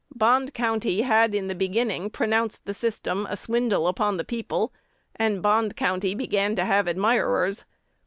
Bond 0.15 0.55
County 0.55 1.01
had 1.01 1.35
in 1.35 1.47
the 1.47 1.53
beginning 1.53 2.09
pronounced 2.09 2.65
the 2.65 2.73
system 2.73 3.27
a 3.29 3.37
swindle 3.37 3.87
upon 3.87 4.17
the 4.17 4.23
people; 4.23 4.73
and 5.15 5.43
Bond 5.43 5.75
County 5.75 6.15
began 6.15 6.55
to 6.55 6.65
have 6.65 6.87
admirers. 6.87 7.65